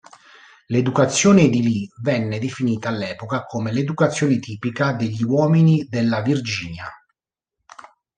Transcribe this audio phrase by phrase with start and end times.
[0.69, 6.87] L'educazione di Lee venne definita all'epoca come "l'educazione tipica degli uomini della Virginia".